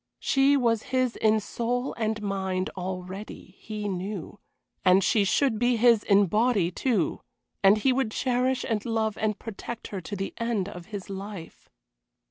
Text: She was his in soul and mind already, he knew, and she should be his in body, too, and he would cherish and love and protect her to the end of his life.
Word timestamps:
She 0.17 0.57
was 0.57 0.81
his 0.89 1.15
in 1.17 1.39
soul 1.39 1.93
and 1.93 2.23
mind 2.23 2.71
already, 2.75 3.55
he 3.59 3.87
knew, 3.87 4.39
and 4.83 5.03
she 5.03 5.23
should 5.23 5.59
be 5.59 5.75
his 5.77 6.01
in 6.03 6.25
body, 6.25 6.71
too, 6.71 7.21
and 7.61 7.77
he 7.77 7.93
would 7.93 8.09
cherish 8.11 8.65
and 8.67 8.83
love 8.83 9.15
and 9.15 9.37
protect 9.37 9.89
her 9.89 10.01
to 10.01 10.15
the 10.15 10.33
end 10.39 10.67
of 10.67 10.87
his 10.87 11.07
life. 11.11 11.69